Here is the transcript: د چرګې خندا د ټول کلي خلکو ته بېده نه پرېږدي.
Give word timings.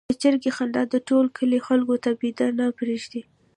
د 0.09 0.11
چرګې 0.21 0.51
خندا 0.57 0.83
د 0.93 0.95
ټول 1.07 1.25
کلي 1.37 1.59
خلکو 1.67 1.95
ته 2.03 2.09
بېده 2.19 2.47
نه 2.59 2.65
پرېږدي. 2.77 3.21